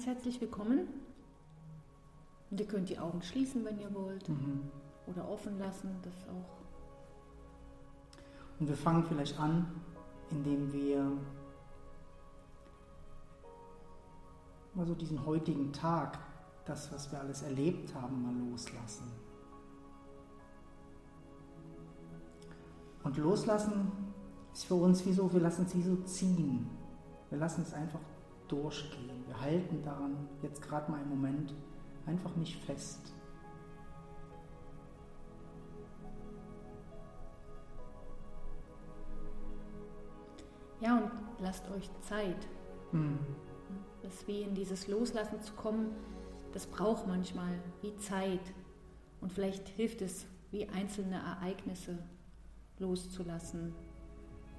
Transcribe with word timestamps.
ganz 0.00 0.16
herzlich 0.16 0.40
willkommen. 0.40 0.88
Und 2.50 2.58
ihr 2.58 2.66
könnt 2.66 2.88
die 2.88 2.98
Augen 2.98 3.20
schließen, 3.20 3.62
wenn 3.66 3.78
ihr 3.78 3.92
wollt. 3.94 4.26
Mhm. 4.30 4.62
Oder 5.06 5.28
offen 5.28 5.58
lassen, 5.58 5.94
das 6.00 6.14
auch. 6.26 6.56
Und 8.58 8.68
wir 8.68 8.76
fangen 8.76 9.04
vielleicht 9.04 9.38
an, 9.38 9.66
indem 10.30 10.72
wir 10.72 11.12
also 14.74 14.94
diesen 14.94 15.26
heutigen 15.26 15.70
Tag, 15.70 16.18
das, 16.64 16.90
was 16.90 17.12
wir 17.12 17.20
alles 17.20 17.42
erlebt 17.42 17.94
haben, 17.94 18.22
mal 18.22 18.48
loslassen. 18.48 19.04
Und 23.04 23.18
loslassen 23.18 23.92
ist 24.54 24.64
für 24.64 24.76
uns 24.76 25.04
wie 25.04 25.12
so, 25.12 25.30
wir 25.30 25.40
lassen 25.40 25.66
es 25.66 25.76
wie 25.76 25.82
so 25.82 25.96
ziehen. 25.96 26.70
Wir 27.28 27.38
lassen 27.38 27.60
es 27.60 27.74
einfach 27.74 28.00
durchgehen. 28.50 29.24
Wir 29.26 29.40
halten 29.40 29.82
daran 29.82 30.28
jetzt 30.42 30.62
gerade 30.62 30.90
mal 30.90 31.00
im 31.00 31.08
Moment 31.08 31.54
einfach 32.06 32.34
nicht 32.36 32.62
fest. 32.64 33.12
Ja, 40.80 40.96
und 40.96 41.10
lasst 41.40 41.70
euch 41.70 41.90
Zeit. 42.00 42.48
Hm. 42.92 43.18
Das 44.02 44.26
wie 44.26 44.42
in 44.42 44.54
dieses 44.54 44.88
Loslassen 44.88 45.40
zu 45.42 45.52
kommen, 45.52 45.94
das 46.52 46.66
braucht 46.66 47.06
manchmal 47.06 47.52
wie 47.82 47.94
Zeit. 47.98 48.40
Und 49.20 49.32
vielleicht 49.32 49.68
hilft 49.68 50.00
es, 50.00 50.26
wie 50.50 50.66
einzelne 50.68 51.16
Ereignisse 51.16 51.98
loszulassen, 52.78 53.74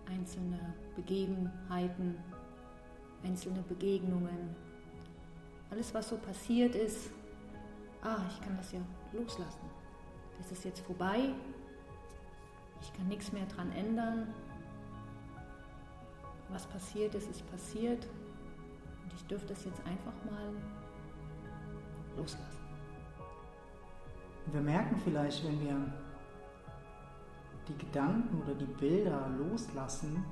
einzelne 0.06 0.76
Begebenheiten, 0.96 2.18
einzelne 3.24 3.62
Begegnungen. 3.62 4.56
Alles, 5.70 5.94
was 5.94 6.10
so 6.10 6.18
passiert 6.18 6.76
ist, 6.76 7.12
ah, 8.02 8.18
ich 8.30 8.42
kann 8.42 8.58
das 8.58 8.72
ja 8.72 8.80
loslassen. 9.14 9.70
Das 10.38 10.52
ist 10.52 10.66
jetzt 10.66 10.82
vorbei. 10.82 11.30
Ich 12.82 12.94
kann 12.94 13.08
nichts 13.08 13.32
mehr 13.32 13.46
dran 13.46 13.72
ändern. 13.72 14.34
Was 16.50 16.66
passiert 16.66 17.16
ist, 17.16 17.30
ist 17.30 17.50
passiert. 17.50 18.06
Und 19.04 19.14
ich 19.14 19.24
dürfte 19.28 19.54
es 19.54 19.64
jetzt 19.66 19.80
einfach 19.86 20.14
mal 20.26 20.54
loslassen. 22.18 22.62
Wir 24.52 24.62
merken 24.62 25.00
vielleicht, 25.04 25.46
wenn 25.46 25.62
wir 25.62 25.94
die 27.68 27.78
Gedanken 27.78 28.42
oder 28.42 28.56
die 28.56 28.66
Bilder 28.66 29.30
loslassen, 29.38 30.26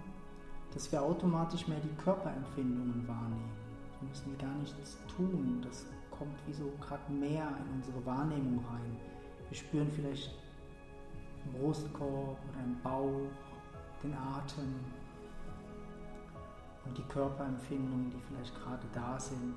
dass 0.74 0.92
wir 0.92 1.02
automatisch 1.02 1.68
mehr 1.68 1.80
die 1.80 2.04
Körperempfindungen 2.04 3.08
wahrnehmen. 3.08 3.52
Wir 4.00 4.10
müssen 4.10 4.38
gar 4.38 4.56
nichts 4.56 4.98
tun. 5.16 5.62
Das 5.64 5.86
kommt 6.12 6.36
wie 6.48 6.54
so 6.54 6.72
gerade 6.80 7.12
mehr 7.12 7.48
in 7.48 7.76
unsere 7.76 8.06
Wahrnehmung 8.06 8.64
rein. 8.66 8.98
Wir 9.50 9.58
spüren 9.58 9.92
vielleicht 9.92 10.32
im 11.46 11.60
Brustkorb 11.60 12.38
oder 12.50 12.64
im 12.64 12.82
Bauch 12.82 13.28
den 14.04 14.14
Atem 14.14 14.76
und 16.86 16.98
die 16.98 17.04
Körperempfindungen, 17.04 18.12
die 18.12 18.22
vielleicht 18.28 18.56
gerade 18.56 18.88
da 18.94 19.20
sind. 19.20 19.56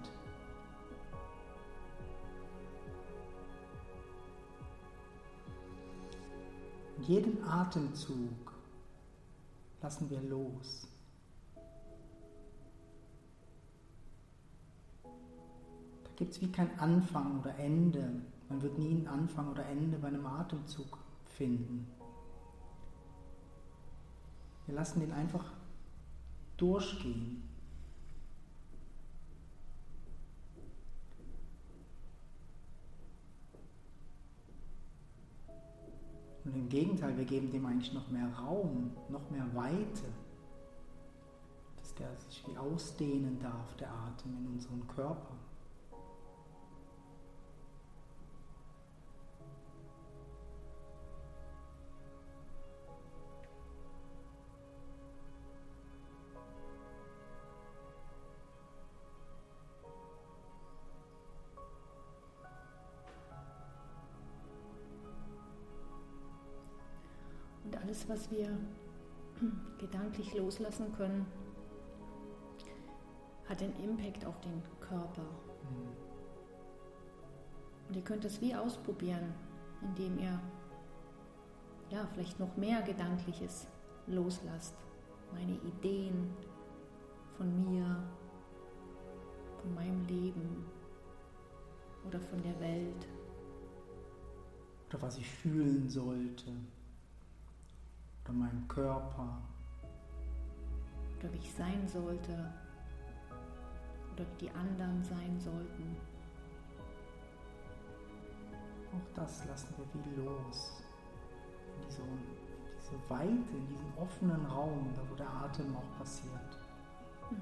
Und 6.96 7.08
jeden 7.08 7.42
Atemzug 7.44 8.52
lassen 9.80 10.10
wir 10.10 10.20
los. 10.20 10.91
Gibt 16.22 16.34
es 16.34 16.40
wie 16.40 16.52
kein 16.52 16.78
Anfang 16.78 17.40
oder 17.40 17.58
Ende. 17.58 18.22
Man 18.48 18.62
wird 18.62 18.78
nie 18.78 18.92
einen 18.92 19.08
Anfang 19.08 19.50
oder 19.50 19.66
Ende 19.66 19.98
bei 19.98 20.06
einem 20.06 20.24
Atemzug 20.24 20.98
finden. 21.24 21.88
Wir 24.66 24.76
lassen 24.76 25.00
den 25.00 25.10
einfach 25.10 25.44
durchgehen. 26.56 27.42
Und 36.44 36.54
im 36.54 36.68
Gegenteil, 36.68 37.16
wir 37.16 37.24
geben 37.24 37.50
dem 37.50 37.66
eigentlich 37.66 37.92
noch 37.92 38.08
mehr 38.10 38.32
Raum, 38.32 38.92
noch 39.08 39.28
mehr 39.28 39.52
Weite, 39.56 40.06
dass 41.78 41.92
der 41.96 42.14
sich 42.14 42.44
wie 42.46 42.56
ausdehnen 42.56 43.40
darf, 43.40 43.74
der 43.74 43.90
Atem 43.90 44.36
in 44.38 44.46
unserem 44.46 44.86
Körper. 44.86 45.41
Alles, 67.92 68.08
was 68.08 68.30
wir 68.30 68.48
gedanklich 69.78 70.32
loslassen 70.32 70.90
können, 70.94 71.26
hat 73.46 73.62
einen 73.62 73.76
Impact 73.84 74.24
auf 74.24 74.40
den 74.40 74.62
Körper. 74.80 75.20
Mhm. 75.20 75.88
Und 77.88 77.96
ihr 77.96 78.02
könnt 78.02 78.24
es 78.24 78.40
wie 78.40 78.54
ausprobieren, 78.54 79.34
indem 79.82 80.18
ihr 80.18 80.40
ja 81.90 82.08
vielleicht 82.14 82.40
noch 82.40 82.56
mehr 82.56 82.80
Gedankliches 82.80 83.66
loslasst. 84.06 84.74
Meine 85.30 85.58
Ideen 85.58 86.30
von 87.36 87.54
mir, 87.62 88.02
von 89.60 89.74
meinem 89.74 90.00
Leben 90.06 90.64
oder 92.06 92.20
von 92.20 92.42
der 92.42 92.58
Welt. 92.58 93.06
Oder 94.88 95.02
was 95.02 95.18
ich 95.18 95.28
fühlen 95.28 95.90
sollte 95.90 96.52
oder 98.24 98.32
meinem 98.32 98.66
Körper. 98.68 99.38
Oder 101.18 101.32
wie 101.32 101.38
ich 101.38 101.52
sein 101.52 101.86
sollte. 101.86 102.52
Oder 104.12 104.24
wie 104.32 104.46
die 104.46 104.50
anderen 104.50 105.02
sein 105.02 105.38
sollten. 105.40 105.96
Auch 108.92 109.14
das 109.14 109.44
lassen 109.46 109.74
wir 109.76 109.86
wie 110.04 110.20
los. 110.22 110.82
In 111.76 111.86
diese, 111.88 112.02
diese 112.78 113.10
Weite, 113.10 113.56
in 113.56 113.68
diesen 113.68 113.92
offenen 113.96 114.44
Raum, 114.46 114.90
da 114.94 115.00
wo 115.10 115.14
der 115.14 115.30
Atem 115.30 115.74
auch 115.74 115.98
passiert. 115.98 116.58
Mhm. 117.30 117.36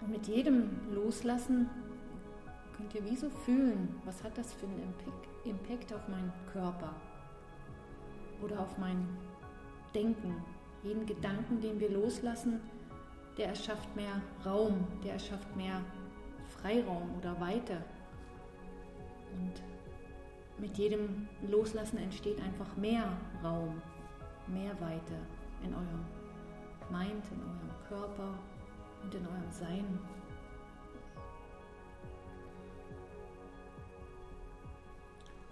Und 0.00 0.10
mit 0.10 0.26
jedem 0.26 0.94
Loslassen 0.94 1.68
könnt 2.76 2.94
ihr 2.94 3.04
wie 3.04 3.16
so 3.16 3.28
fühlen, 3.28 4.00
was 4.04 4.22
hat 4.22 4.38
das 4.38 4.54
für 4.54 4.66
einen 4.66 4.94
Impact 5.44 5.92
auf 5.92 6.08
meinen 6.08 6.32
Körper 6.52 6.94
oder 8.42 8.60
auf 8.60 8.78
mein 8.78 9.08
Denken. 9.94 10.42
Jeden 10.82 11.06
Gedanken, 11.06 11.60
den 11.60 11.80
wir 11.80 11.90
loslassen, 11.90 12.60
der 13.36 13.48
erschafft 13.48 13.94
mehr 13.96 14.20
Raum, 14.44 14.86
der 15.04 15.14
erschafft 15.14 15.54
mehr 15.56 15.80
Freiraum 16.48 17.16
oder 17.18 17.40
Weite. 17.40 17.84
Und 19.32 19.62
mit 20.58 20.76
jedem 20.76 21.28
Loslassen 21.48 21.98
entsteht 21.98 22.40
einfach 22.40 22.76
mehr 22.76 23.04
Raum, 23.42 23.80
mehr 24.46 24.72
Weite 24.80 25.14
in 25.62 25.72
eurem 25.72 26.04
Mind, 26.90 27.24
in 27.30 27.40
eurem 27.40 27.70
Körper 27.88 28.38
und 29.02 29.14
in 29.14 29.26
eurem 29.26 29.50
Sein. 29.50 29.98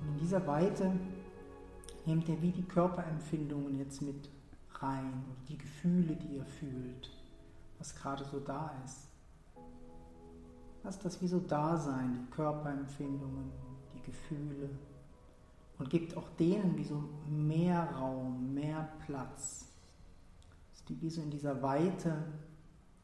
Und 0.00 0.08
in 0.08 0.18
dieser 0.18 0.46
Weite 0.46 0.92
Nehmt 2.06 2.28
ihr 2.28 2.40
wie 2.40 2.52
die 2.52 2.62
Körperempfindungen 2.62 3.78
jetzt 3.78 4.00
mit 4.00 4.30
rein 4.74 5.24
oder 5.28 5.40
die 5.48 5.58
Gefühle, 5.58 6.14
die 6.14 6.36
ihr 6.36 6.44
fühlt, 6.44 7.10
was 7.78 7.96
gerade 7.96 8.24
so 8.24 8.38
da 8.38 8.72
ist. 8.84 9.08
Lasst 10.84 11.04
das 11.04 11.20
wie 11.20 11.26
so 11.26 11.40
da 11.40 11.76
sein, 11.76 12.14
die 12.14 12.30
Körperempfindungen, 12.30 13.50
die 13.92 14.02
Gefühle. 14.02 14.70
Und 15.78 15.90
gebt 15.90 16.16
auch 16.16 16.28
denen 16.38 16.76
wie 16.76 16.84
so 16.84 17.02
mehr 17.28 17.90
Raum, 17.96 18.54
mehr 18.54 18.88
Platz. 19.04 19.68
Dass 20.70 20.84
die 20.84 21.02
wie 21.02 21.10
so 21.10 21.20
in 21.20 21.30
dieser 21.30 21.60
Weite 21.60 22.16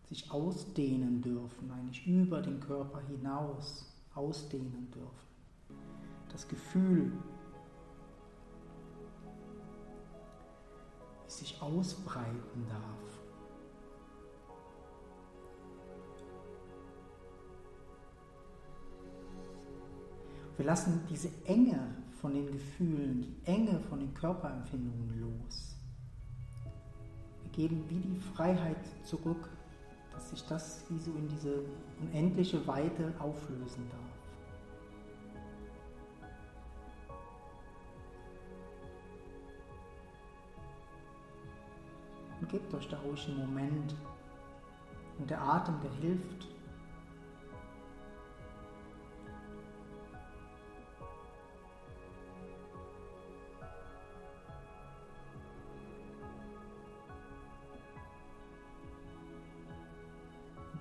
sich 0.04 0.30
ausdehnen 0.30 1.20
dürfen, 1.22 1.72
eigentlich 1.72 2.06
über 2.06 2.40
den 2.40 2.60
Körper 2.60 3.00
hinaus 3.00 3.92
ausdehnen 4.14 4.90
dürfen. 4.92 5.26
Das 6.30 6.46
Gefühl 6.46 7.12
sich 11.38 11.60
ausbreiten 11.60 12.66
darf. 12.68 13.02
Wir 20.56 20.66
lassen 20.66 21.00
diese 21.10 21.28
Enge 21.46 21.96
von 22.20 22.34
den 22.34 22.46
Gefühlen, 22.46 23.22
die 23.22 23.50
Enge 23.50 23.80
von 23.80 23.98
den 23.98 24.14
Körperempfindungen 24.14 25.20
los. 25.20 25.76
Wir 27.42 27.50
geben 27.50 27.84
wie 27.88 27.98
die 27.98 28.20
Freiheit 28.34 28.76
zurück, 29.02 29.48
dass 30.12 30.30
sich 30.30 30.46
das 30.46 30.84
wie 30.88 30.98
so 30.98 31.10
in 31.12 31.28
diese 31.28 31.64
unendliche 32.00 32.64
Weite 32.66 33.12
auflösen 33.18 33.88
darf. 33.90 34.11
Gebt 42.52 42.74
euch 42.74 42.86
da 42.86 42.98
ruhig 42.98 43.26
einen 43.28 43.38
Moment. 43.38 43.94
Und 45.18 45.30
der 45.30 45.40
Atem, 45.40 45.74
der 45.82 45.90
hilft. 45.92 46.48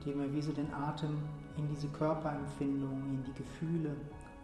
indem 0.04 0.22
er 0.22 0.34
wie 0.34 0.42
so 0.42 0.52
den 0.52 0.74
Atem 0.74 1.16
in 1.58 1.70
diese 1.70 1.88
Körperempfindungen, 1.90 3.20
in 3.20 3.24
die 3.24 3.34
Gefühle, 3.34 3.96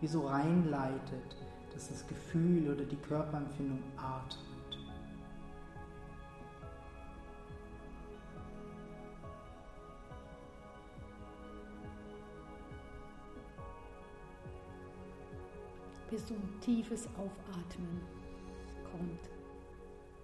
wie 0.02 0.08
so 0.08 0.28
reinleitet, 0.28 1.36
dass 1.74 1.90
das 1.90 2.06
Gefühl 2.06 2.72
oder 2.72 2.86
die 2.86 2.96
Körperempfindung 2.96 3.82
atmet. 3.98 4.57
Bis 16.10 16.28
so 16.28 16.34
ein 16.34 16.62
tiefes 16.62 17.08
Aufatmen 17.18 18.02
kommt. 18.92 19.30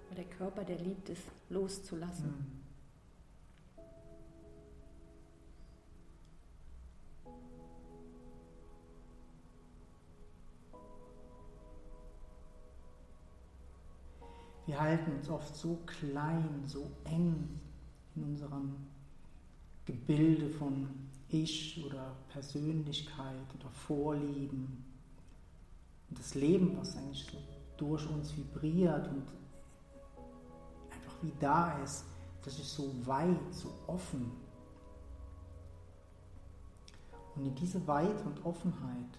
Weil 0.07 0.15
der 0.15 0.37
Körper, 0.37 0.63
der 0.63 0.79
liebt 0.79 1.09
es, 1.09 1.19
loszulassen. 1.49 2.27
Mhm. 2.27 2.63
Wir 14.65 14.79
halten 14.79 15.11
uns 15.11 15.29
oft 15.29 15.55
so 15.55 15.77
klein, 15.85 16.63
so 16.65 16.89
eng 17.03 17.59
in 18.15 18.23
unserem 18.23 18.75
Gebilde 19.85 20.49
von 20.49 20.87
Ich 21.29 21.83
oder 21.85 22.15
Persönlichkeit 22.29 23.53
oder 23.59 23.69
Vorlieben. 23.69 24.92
Und 26.13 26.19
das 26.19 26.35
Leben, 26.35 26.77
was 26.79 26.95
eigentlich 26.95 27.25
so 27.25 27.39
durch 27.75 28.07
uns 28.07 28.37
vibriert 28.37 29.07
und 29.07 29.25
einfach 30.91 31.15
wie 31.23 31.33
da 31.39 31.79
ist, 31.79 32.05
das 32.43 32.59
ist 32.59 32.75
so 32.75 32.91
weit, 33.07 33.39
so 33.49 33.67
offen. 33.87 34.31
Und 37.35 37.47
in 37.47 37.55
diese 37.55 37.87
Weite 37.87 38.23
und 38.25 38.45
Offenheit 38.45 39.17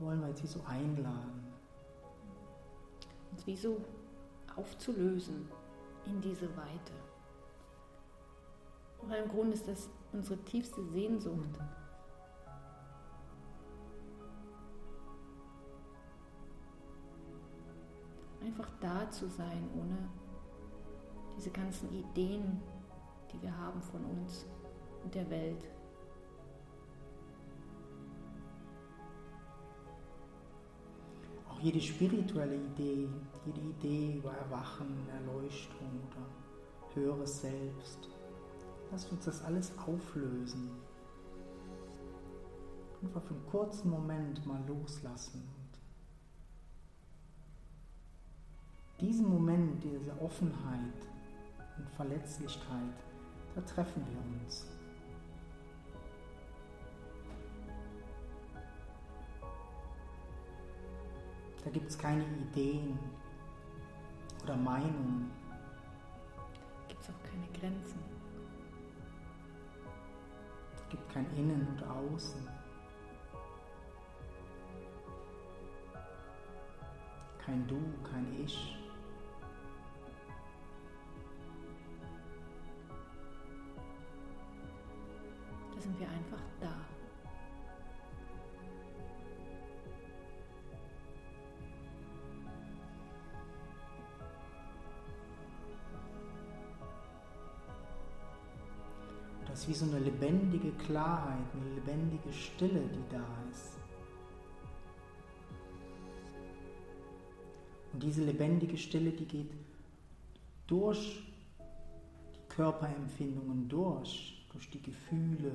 wollen 0.00 0.22
wir 0.22 0.28
jetzt 0.28 0.42
wie 0.42 0.46
so 0.46 0.60
einladen. 0.66 1.44
Uns 3.30 3.46
wie 3.46 3.58
so 3.58 3.76
aufzulösen 4.56 5.46
in 6.06 6.18
diese 6.22 6.48
Weite. 6.56 6.94
Weil 9.02 9.24
im 9.24 9.28
Grunde 9.28 9.52
ist 9.52 9.68
das 9.68 9.90
unsere 10.14 10.42
tiefste 10.44 10.82
Sehnsucht. 10.86 11.36
Mhm. 11.36 11.77
Einfach 18.48 18.70
da 18.80 19.10
zu 19.10 19.28
sein, 19.28 19.68
ohne 19.78 20.08
diese 21.36 21.50
ganzen 21.50 21.92
Ideen, 21.92 22.60
die 23.30 23.42
wir 23.42 23.56
haben 23.56 23.80
von 23.82 24.02
uns 24.04 24.46
und 25.04 25.14
der 25.14 25.28
Welt. 25.30 25.64
Auch 31.48 31.60
jede 31.60 31.80
spirituelle 31.80 32.56
Idee, 32.56 33.08
jede 33.44 33.60
Idee 33.60 34.16
über 34.16 34.32
Erwachen, 34.32 35.06
Erleuchtung 35.10 36.00
oder 36.10 36.94
höheres 36.94 37.42
Selbst, 37.42 38.08
lasst 38.90 39.12
uns 39.12 39.26
das 39.26 39.44
alles 39.44 39.72
auflösen. 39.86 40.70
Einfach 43.02 43.22
für 43.22 43.34
einen 43.34 43.46
kurzen 43.46 43.90
Moment 43.90 44.44
mal 44.46 44.60
loslassen 44.66 45.57
diesen 49.00 49.28
Moment 49.28 49.82
dieser 49.82 50.20
Offenheit 50.20 51.08
und 51.76 51.88
Verletzlichkeit, 51.90 52.94
da 53.54 53.60
treffen 53.62 54.04
wir 54.10 54.42
uns. 54.42 54.66
Da 61.64 61.70
gibt 61.70 61.90
es 61.90 61.98
keine 61.98 62.24
Ideen 62.24 62.98
oder 64.42 64.56
Meinungen. 64.56 65.30
Gibt 66.88 67.02
es 67.02 67.10
auch 67.10 67.30
keine 67.30 67.46
Grenzen. 67.58 68.00
Es 70.74 70.88
gibt 70.88 71.12
kein 71.12 71.26
Innen 71.36 71.66
und 71.68 71.82
Außen. 71.84 72.48
Kein 77.44 77.66
Du, 77.66 77.76
kein 78.10 78.26
Ich. 78.42 78.77
Lebendige 100.20 100.72
Klarheit, 100.72 101.46
eine 101.54 101.74
lebendige 101.74 102.32
Stille, 102.32 102.80
die 102.80 103.12
da 103.12 103.24
ist. 103.50 103.76
Und 107.92 108.02
diese 108.02 108.24
lebendige 108.24 108.76
Stille, 108.76 109.10
die 109.12 109.24
geht 109.24 109.50
durch 110.66 111.22
die 112.34 112.54
Körperempfindungen 112.54 113.68
durch 113.68 114.38
durch 114.52 114.70
die 114.70 114.82
Gefühle 114.82 115.52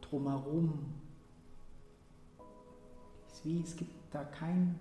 drumherum. 0.00 0.72
Es 3.28 3.76
gibt 3.76 3.92
da 4.12 4.24
kein, 4.24 4.78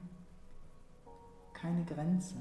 keine 1.53 1.83
Grenze. 1.85 2.35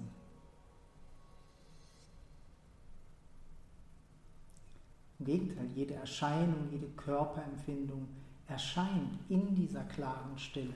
Im 5.20 5.26
Gegenteil, 5.26 5.66
jede 5.74 5.94
Erscheinung, 5.94 6.70
jede 6.70 6.88
Körperempfindung 6.88 8.08
erscheint 8.46 9.18
in 9.28 9.54
dieser 9.54 9.84
klaren 9.84 10.38
Stille. 10.38 10.74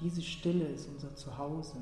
diese 0.00 0.22
Stille 0.22 0.64
ist 0.64 0.88
unser 0.88 1.14
Zuhause. 1.16 1.76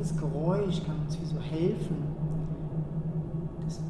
jedes 0.00 0.16
Geräusch 0.16 0.82
kann 0.86 0.98
uns 1.00 1.20
wie 1.20 1.26
so 1.26 1.38
helfen, 1.38 1.96
dass 3.62 3.82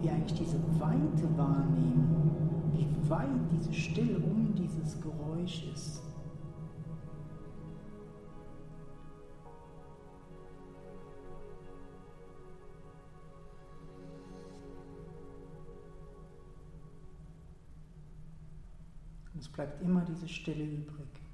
wir 0.00 0.12
eigentlich 0.12 0.38
diese 0.38 0.58
Weite 0.78 1.36
wahrnehmen, 1.36 2.30
wie 2.72 3.10
weit 3.10 3.26
diese 3.50 3.72
Stille 3.72 4.18
um 4.18 4.54
dieses 4.54 5.00
Geräusch 5.00 5.64
ist. 5.74 6.02
Und 19.34 19.40
es 19.40 19.48
bleibt 19.48 19.82
immer 19.82 20.02
diese 20.02 20.28
Stille 20.28 20.62
übrig. 20.62 21.25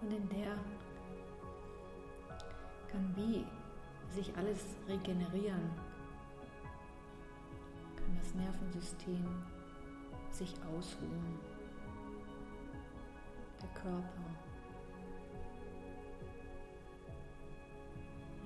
Und 0.00 0.12
in 0.12 0.28
der 0.28 0.54
kann 2.90 3.14
wie 3.16 3.44
sich 4.14 4.34
alles 4.36 4.64
regenerieren, 4.88 5.70
kann 7.96 8.16
das 8.18 8.34
Nervensystem 8.34 9.44
sich 10.30 10.54
ausruhen, 10.64 11.38
der 13.60 13.68
Körper. 13.80 14.04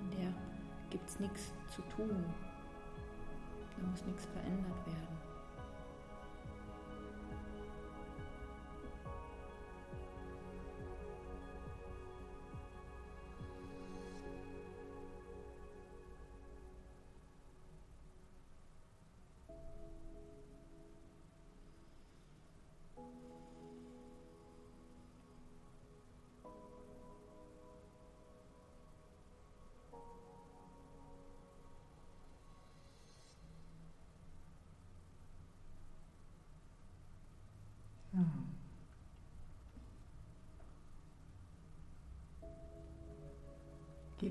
In 0.01 0.11
der 0.11 0.33
gibt 0.91 1.09
es 1.09 1.21
nichts 1.21 1.53
zu 1.69 1.83
tun, 1.95 2.25
da 3.77 3.87
muss 3.87 4.05
nichts 4.05 4.27
verändert 4.27 4.87
werden. 4.87 5.32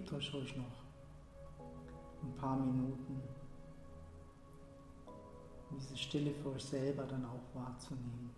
Gebt 0.02 0.14
euch 0.14 0.34
ruhig 0.34 0.56
noch 0.58 1.64
ein 2.24 2.34
paar 2.34 2.58
Minuten, 2.58 3.22
um 5.70 5.78
diese 5.78 5.96
Stille 5.96 6.32
für 6.32 6.54
euch 6.54 6.64
selber 6.64 7.04
dann 7.04 7.24
auch 7.24 7.56
wahrzunehmen. 7.56 8.32